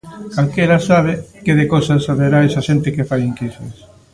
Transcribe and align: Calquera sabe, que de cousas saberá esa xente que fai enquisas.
Calquera 0.35 0.77
sabe, 0.89 1.13
que 1.43 1.53
de 1.59 1.65
cousas 1.73 2.03
saberá 2.07 2.39
esa 2.49 2.65
xente 2.67 2.93
que 2.95 3.07
fai 3.09 3.21
enquisas. 3.29 3.73